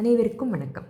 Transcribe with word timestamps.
அனைவருக்கும் 0.00 0.50
வணக்கம். 0.50 0.86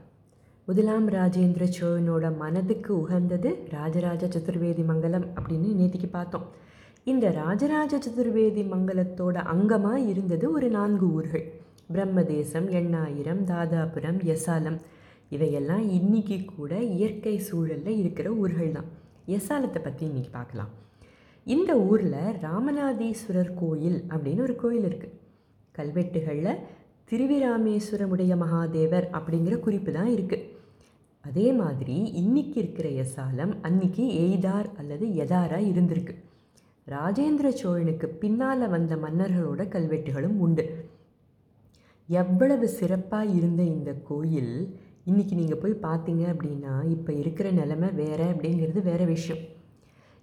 முதலாம் 0.68 1.06
ராஜேந்திர 1.08 1.64
சோழனோட 1.76 2.36
மனதுக்கு 2.36 2.90
உகந்தது 2.98 3.50
ராஜராஜ 3.70 4.22
சதுர்வேதி 4.26 4.82
மங்கலம் 4.84 5.26
அப்படின்னு 5.36 5.68
நேற்றுக்கு 5.78 6.08
பார்த்தோம். 6.12 6.44
இந்த 7.04 7.30
ராஜராஜ 7.30 7.98
சதுர்வேதி 8.06 8.62
மங்கலத்தோட 8.74 9.34
அங்கமாக 9.54 9.98
இருந்தது 10.12 10.52
ஒரு 10.52 10.68
நான்கு 10.68 11.06
ஊர்கள். 11.12 11.44
பிரம்மதேசம் 11.92 12.68
எண்ணாயிரம் 12.80 13.42
தாதாபுரம் 13.50 14.20
எசாலம். 14.34 14.78
இவையெல்லாம் 15.28 15.84
இன்னைக்கு 15.98 16.38
கூட 16.44 16.82
இயற்கை 16.82 17.38
சூழலில் 17.38 17.98
இருக்கிற 18.02 18.30
ஊர்கள் 18.32 18.72
தான். 18.72 18.88
எசாலத்தை 19.38 19.82
பற்றி 19.82 20.06
இன்னைக்கு 20.06 20.30
பார்க்கலாம். 20.30 20.70
இந்த 21.46 21.78
ஊரில் 21.78 22.20
ராமநாதீஸ்வரர் 22.46 23.54
கோயில் 23.54 24.04
அப்படின்னு 24.08 24.44
ஒரு 24.48 24.56
கோயில் 24.56 24.86
இருக்குது 24.90 25.16
கல்வெட்டுகளில் 25.74 26.54
திருவிராமேஸ்வரமுடைய 27.10 28.32
மகாதேவர் 28.42 29.06
அப்படிங்கிற 29.18 29.54
குறிப்பு 29.60 29.90
தான் 29.96 30.10
இருக்குது 30.16 30.46
அதே 31.24 31.46
மாதிரி 31.60 31.96
இன்னைக்கு 32.20 32.56
இருக்கிற 32.60 32.88
எசாலம் 33.02 33.52
அன்னைக்கு 33.66 34.04
எய்தார் 34.24 34.68
அல்லது 34.80 35.06
எதாரா 35.22 35.58
இருந்திருக்கு. 35.70 36.14
ராஜேந்திர 36.86 37.48
சோழனுக்கு 37.60 38.06
பின்னால் 38.22 38.64
வந்த 38.74 38.92
மன்னர்களோட 39.04 39.60
கல்வெட்டுகளும் 39.74 40.38
உண்டு. 40.44 40.64
எவ்வளவு 42.08 42.68
சிறப்பாக 42.78 43.34
இருந்த 43.38 43.62
இந்த 43.74 43.90
கோயில் 44.08 44.54
இன்னைக்கு 45.10 45.34
நீங்கள் 45.40 45.62
போய் 45.62 45.82
பார்த்தீங்க 45.88 46.24
அப்படின்னா 46.34 46.74
இப்போ 46.96 47.10
இருக்கிற 47.22 47.50
நிலமை 47.60 47.90
வேறு 48.00 48.26
அப்படிங்கிறது 48.32 48.82
வேற 48.90 49.04
விஷயம். 49.14 49.44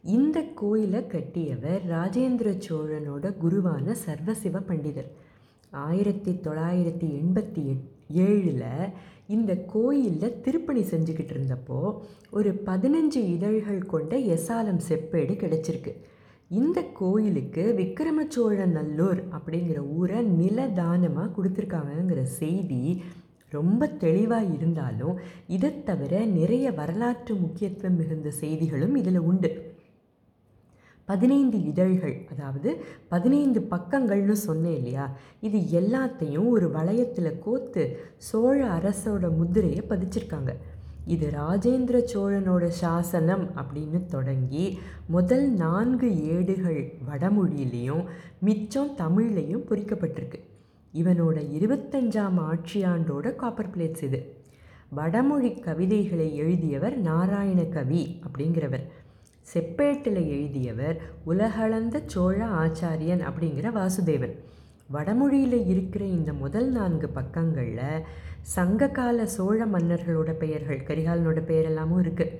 இந்த 0.03 0.37
கோயிலை 0.61 1.01
கட்டியவர் 1.13 1.81
ராஜேந்திர 1.95 2.49
சோழனோட 2.67 3.25
குருவான 3.43 3.95
சர்வசிவ 4.05 4.57
பண்டிதர். 4.67 5.09
ஆயிரத்தி 5.71 6.31
தொள்ளாயிரத்தி 6.31 7.07
எண்பத்தி 7.21 7.61
எட் 7.65 7.85
ஏழில் 8.13 8.91
இந்த 9.27 9.55
கோயிலில் 9.55 10.41
திருப்பணி 10.41 10.81
செஞ்சுக்கிட்டு 10.81 11.33
இருந்தப்போ 11.35 11.95
ஒரு 12.29 12.61
பதினஞ்சு 12.65 13.15
இதழ்கள் 13.15 13.81
கொண்ட 13.81 14.17
எசாலம் 14.17 14.79
செப்பேடு 14.89 15.33
கிடச்சிருக்கு. 15.35 15.93
இந்த 16.49 16.81
கோயிலுக்கு 16.81 17.73
விக்ரமச்சோழ 17.77 18.65
நல்லூர் 18.65 19.23
அப்படிங்கிற 19.31 19.93
ஊரை 19.95 20.23
நிலதானமாக 20.23 21.31
கொடுத்துருக்காங்கங்கிற 21.37 22.23
செய்தி 22.23 23.03
ரொம்ப 23.49 23.87
தெளிவாக 23.87 24.43
இருந்தாலும் 24.43 25.19
இதை 25.47 25.83
தவிர 25.83 26.25
நிறைய 26.25 26.71
வரலாற்று 26.71 27.35
முக்கியத்துவம் 27.35 27.95
மிகுந்த 27.95 28.31
செய்திகளும் 28.31 28.95
இதில் 28.95 29.19
உண்டு. 29.19 29.66
பதினைந்து 31.07 31.63
இதழ்கள் 31.63 32.15
அதாவது 32.31 32.83
பதினைந்து 33.09 33.59
பக்கங்கள்னு 33.71 34.31
சொன்னேன் 34.31 34.77
இல்லையா? 34.77 35.05
இது 35.39 35.59
எல்லாத்தையும் 35.81 36.49
ஒரு 36.49 36.67
வளையத்தில் 36.67 37.39
கோத்து 37.39 37.83
சோழ 38.17 38.57
அரசோட 38.77 39.35
முதிரையை 39.35 39.83
பதிச்சிருக்காங்க. 39.89 40.53
இது 41.05 41.27
ராஜேந்திர 41.29 41.97
சோழனோட 42.13 42.67
சாசனம் 42.67 43.45
அப்படின்னு 43.55 44.05
தொடங்கி 44.05 44.79
முதல் 45.07 45.49
நான்கு 45.49 46.09
ஏடுகள் 46.23 46.81
வடமொழியிலையும் 47.09 48.03
மிச்சம் 48.39 48.91
தமிழ்லையும் 48.97 49.65
பொறிக்கப்பட்டிருக்கு. 49.69 50.39
இவனோட 50.93 51.37
இருபத்தஞ்சாம் 51.59 52.39
ஆட்சியாண்டோட 52.49 53.35
காப்பர் 53.35 53.73
பிளேட்ஸ் 53.77 54.03
இது. 54.03 54.21
வடமொழி 54.89 55.51
கவிதைகளை 55.51 56.35
எழுதியவர் 56.35 56.97
நாராயண 56.97 57.61
கவி 57.63 58.03
அப்படிங்கிறவர். 58.27 58.86
செப்பேட்டில் 59.53 60.19
எழுதியவர் 60.27 60.97
உலகளந்த 61.23 62.01
சோழ 62.05 62.37
ஆச்சாரியன் 62.63 63.21
அப்படிங்கிற 63.27 63.67
வாசுதேவன். 63.77 64.33
வடமொழியில் 64.89 65.65
இருக்கிற 65.67 66.05
இந்த 66.05 66.33
முதல் 66.33 66.69
நான்கு 66.71 67.09
பக்கங்களில் 67.09 68.03
சங்ககால 68.55 69.25
சோழ 69.25 69.65
மன்னர்களோட 69.65 70.31
பெயர்கள் 70.33 70.85
கரிகாலனோட 70.89 71.39
பெயரெல்லாமும் 71.49 72.01
இருக்குது 72.01 72.35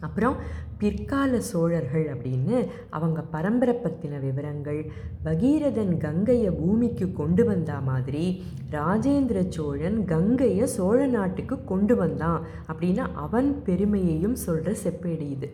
அப்புறம் 0.00 0.36
பிற்கால 0.78 1.40
சோழர்கள் 1.40 2.06
அப்படின்னு 2.14 2.68
அவங்க 2.90 3.20
பரம்பரை 3.34 3.74
பற்றின 3.74 4.20
விவரங்கள் 4.20 4.80
பகீரதன் 5.24 5.96
கங்கையை 5.98 6.50
பூமிக்கு 6.50 7.12
கொண்டு 7.12 7.44
வந்தா 7.44 7.78
மாதிரி 7.80 8.24
ராஜேந்திர 8.70 9.48
சோழன் 9.48 10.04
கங்கையை 10.04 10.66
சோழ 10.66 11.06
நாட்டுக்கு 11.06 11.64
கொண்டு 11.64 11.96
வந்தான் 11.96 12.42
அப்படின்னு 12.68 13.04
அவன் 13.14 13.62
பெருமையையும் 13.64 14.34
சொல்கிற 14.34 14.74
செப்பேடு 14.84 15.30
இது. 15.30 15.50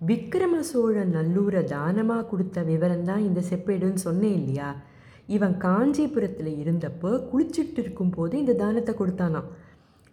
விக்ரம 0.00 0.54
சோழ 0.60 0.96
நல்லூரை 1.04 1.62
தானமாக 1.64 2.26
கொடுத்த 2.26 2.62
விவரம் 2.62 3.06
தான் 3.08 3.24
இந்த 3.28 3.40
செப்பேடுன்னு 3.48 4.00
சொன்னேன் 4.04 4.36
இல்லையா? 4.40 4.68
இவன் 5.26 5.54
காஞ்சிபுரத்தில் 5.64 6.52
இருந்தப்போ 6.62 7.10
குளிச்சுட்டு 7.30 7.80
இருக்கும்போது 7.84 8.34
இந்த 8.38 8.52
தானத்தை 8.52 8.92
கொடுத்தானாம். 8.94 9.48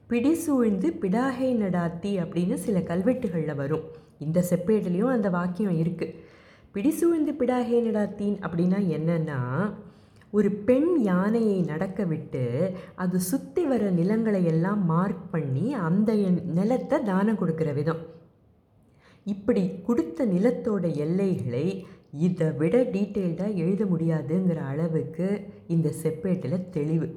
பிடி 0.10 0.32
சூழ்ந்து 0.36 0.88
பிடாகை 1.02 1.50
நடாத்தி 1.62 2.12
அப்படின்னு 2.24 2.58
சில 2.66 2.80
கல்வெட்டுகளில் 2.90 3.60
வரும். 3.62 3.86
இந்த 4.18 4.40
செப்பேடுலேயும் 4.50 5.14
அந்த 5.16 5.30
வாக்கியம் 5.30 5.78
இருக்குது 5.84 6.18
பிடி 6.76 6.92
சூழ்ந்து 7.00 7.32
பிடாகை 7.42 7.80
நடாத்தின் 7.88 8.38
அப்படின்னா 8.46 8.80
என்னன்னா 8.98 9.40
ஒரு 10.34 10.50
பெண் 10.68 10.92
யானையை 11.10 11.60
நடக்க 11.72 12.04
விட்டு 12.06 12.44
அது 13.04 13.18
சுற்றி 13.30 13.64
வர 13.66 13.84
நிலங்களை 14.00 14.44
எல்லாம் 14.54 14.82
மார்க் 14.86 15.26
பண்ணி 15.32 15.68
அந்த 15.88 16.14
நிலத்தை 16.58 16.98
தானம் 17.12 17.40
கொடுக்குற 17.42 17.72
விதம். 17.74 18.02
இப்படி 19.26 19.62
கொடுத்த 19.86 20.26
நிலத்தோட 20.34 20.86
எல்லைகளை 21.06 21.66
இதை 22.26 22.48
விட 22.60 22.76
டீட்டெயில்டாக 22.96 23.58
எழுத 23.64 23.84
முடியாதுங்கிற 23.92 24.60
அளவுக்கு 24.72 25.28
இந்த 25.76 25.88
செப்பேட்டில் 26.02 26.68
தெளிவு. 26.76 27.08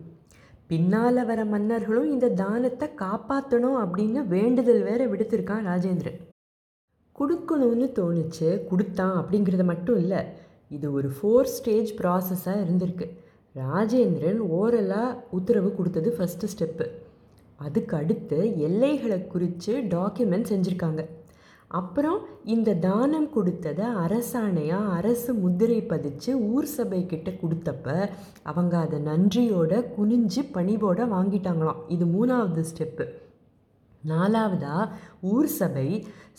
பின்னால் 0.70 1.20
வர 1.28 1.41
மன்னர்களும் 1.52 2.08
இந்த 2.14 2.28
தானத்தை 2.41 2.86
காப்பாற்றணும் 3.02 3.76
அப்படின்னு 3.82 4.22
வேண்டுதல் 4.34 4.82
வேற 4.88 5.02
விடுத்திருக்கான் 5.12 5.69
ராஜேந்திரன். 5.70 6.19
கொடுக்கணும்னு 7.19 7.86
தோணுச்சு 7.98 8.48
கொடுத்தான் 8.70 9.14
அப்படிங்கிறது 9.20 9.64
மட்டும் 9.72 10.00
இல்லை 10.02 10.20
இது 10.76 10.86
ஒரு 10.98 11.08
ஃபோர் 11.16 11.52
ஸ்டேஜ் 11.56 11.92
ப்ராசஸாக 12.00 12.62
இருந்திருக்கு. 12.64 13.06
ராஜேந்திரன் 13.54 14.40
ஓரலாக 14.58 15.16
உத்தரவு 15.36 15.70
கொடுத்தது 15.78 16.10
ஃபஸ்ட்டு 16.16 16.52
ஸ்டெப்பு 16.54 16.88
அதுக்கு 17.60 17.94
அடுத்து 18.00 18.40
எல்லைகளை 18.66 19.20
குறித்து 19.26 19.72
டாக்குமெண்ட் 19.94 20.50
செஞ்சுருக்காங்க. 20.52 21.02
அப்புறம் 21.71 22.21
இந்த 22.45 22.75
தானம் 22.84 23.31
கொடுத்ததை 23.31 23.87
அரசாணையாக 24.03 24.93
அரசு 24.99 25.31
முத்திரை 25.34 25.81
பதிச்சு 25.83 26.31
ஊர் 26.53 26.69
சபை 26.75 27.01
கொடுத்தப்ப 27.43 27.87
அவங்க 28.43 28.75
அதை 28.79 28.99
நன்றியோட 29.01 29.73
குனிஞ்சு 29.97 30.43
பணிவோட 30.55 31.01
வாங்கிட்டாங்களாம். 31.15 31.83
இது 31.89 32.06
மூணாவது 32.06 32.62
ஸ்டெப்பு 32.71 33.06
நாலாவதாக 34.03 34.91
ஊர் 35.33 35.51
சபை 35.59 35.89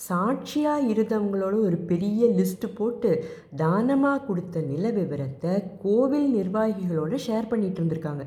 சாட்சியாக 0.08 0.88
இருந்தவங்களோட 0.94 1.56
ஒரு 1.68 1.78
பெரிய 1.92 2.28
லிஸ்ட்டு 2.38 2.68
போட்டு 2.76 3.12
தானமாக 3.56 4.26
கொடுத்த 4.26 4.62
நில 4.62 4.92
விவரத்தை 4.92 5.54
கோவில் 5.84 6.30
நிர்வாகிகளோட 6.38 7.14
ஷேர் 7.28 7.50
பண்ணிகிட்டு 7.52 7.80
இருந்திருக்காங்க. 7.82 8.26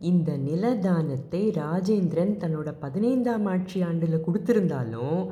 இந்த 0.00 0.30
நிலதானத்தை 0.46 1.42
ராஜேந்திரன் 1.62 2.34
தன்னோட 2.42 2.72
பதினைந்தாம் 2.80 3.46
ஆட்சி 3.46 3.78
ஆண்டில் 3.82 4.24
கொடுத்துருந்தாலும் 4.26 5.22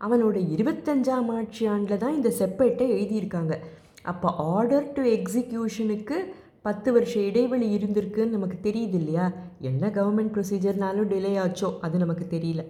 அவனோட 0.00 0.36
இருபத்தஞ்சாம் 0.56 1.30
ஆட்சி 1.36 1.66
ஆண்டில் 1.66 1.96
தான் 1.96 2.14
இந்த 2.14 2.32
செப்பேட்டை 2.38 2.86
எழுதியிருக்காங்க. 2.96 3.54
அப்போ 4.02 4.28
ஆர்டர் 4.36 4.92
டு 4.92 5.02
எக்ஸிக்யூஷனுக்கு 5.02 6.16
பத்து 6.62 6.92
வருஷ 6.92 7.20
இடைவெளி 7.20 7.76
இருந்திருக்குன்னு 7.76 8.36
நமக்கு 8.36 8.70
தெரியுது 8.70 8.94
இல்லையா? 8.94 9.32
என்ன 9.60 9.88
கவர்மெண்ட் 9.88 10.34
ப்ரொசீஜர்னாலும் 10.36 11.10
டிலே 11.12 11.32
ஆச்சோ? 11.44 11.78
அது 11.80 11.98
நமக்கு 11.98 12.26
தெரியல. 12.30 12.64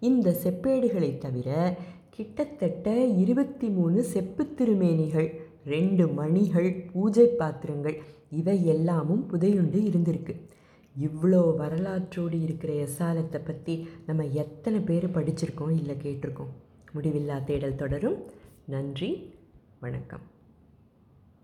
இந்த 0.00 0.36
செப்பேடுகளை 0.44 1.18
தவிர 1.18 1.76
கிட்டத்தட்ட 2.10 3.04
இருபத்தி 3.04 3.68
மூணு 3.68 4.02
செப்பு 4.02 4.46
திருமேனிகள் 4.58 5.28
ரெண்டு 5.64 6.06
மணிகள் 6.06 6.88
பூஜை 6.92 7.26
பாத்திரங்கள் 7.26 8.02
இவை 8.30 8.66
எல்லாமும் 8.66 9.26
புதையுண்டு 9.32 9.80
இருந்திருக்கு. 9.90 10.34
இவ்வளோ 11.00 11.56
வரலாற்றோடு 11.56 12.40
இருக்கிற 12.40 12.72
எசாலத்தை 12.72 13.40
பற்றி 13.44 13.88
நம்ம 14.06 14.26
எத்தனை 14.26 14.80
பேர் 14.80 15.10
படிச்சிருக்கோம் 15.10 15.70
இல்லை 15.70 15.96
கேட்டிருக்கோம்? 16.02 16.52
முடிவில்லா 16.94 17.44
தேடல் 17.44 17.74
தொடரும். 17.74 18.24
நன்றி. 18.64 19.34
வணக்கம். 19.80 20.20